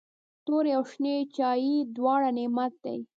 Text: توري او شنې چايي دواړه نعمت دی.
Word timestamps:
توري 0.45 0.71
او 0.77 0.83
شنې 0.91 1.15
چايي 1.35 1.75
دواړه 1.95 2.29
نعمت 2.37 2.73
دی. 2.83 2.97